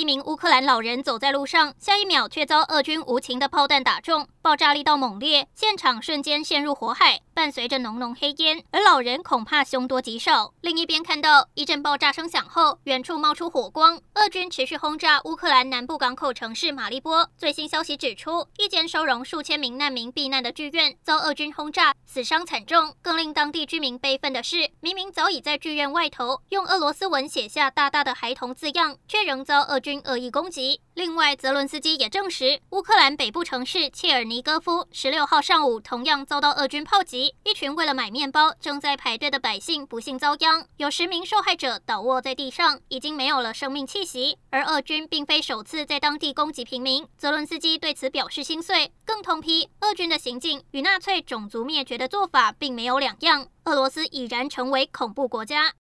[0.00, 7.20] 一名乌克兰老人走在路上，下一秒却遭俄军无情的炮弹打中，爆炸力道猛烈，现场瞬间陷入火海。
[7.34, 10.52] 伴随着浓浓黑烟，而老人恐怕凶多吉少。
[10.60, 13.98] 另一边看到一阵爆炸声响后，远处冒出火光。
[14.14, 17.30] 俄军持续轰炸乌克兰南部港口城市马利波。
[17.38, 22.94] 最新消息指出，一间收容数千名难民避难的剧院遭俄军轰炸，死伤惨重。
[23.00, 30.80] 更令当地居民悲愤的是，明明早已在剧院外头用俄罗斯文写下大大的“孩童”字样，却仍遭俄军军恶意攻击。
[30.94, 37.34] 另外，泽伦斯基也证实，乌克兰北部城市切尔尼戈夫十六号上午同样遭到俄军炮击。
[37.42, 44.38] 一群为了买面包正在排队的百姓不幸遭殃，有十名受害者倒卧在地上，已经没有了生命气息。
[44.50, 53.48] 而俄军并非首次在当地攻击平民，泽伦斯基对此表示心碎，更痛批俄军的行径与纳粹种族灭绝的做法并没有两样。
[53.64, 55.74] 俄罗斯已然成为恐怖国家。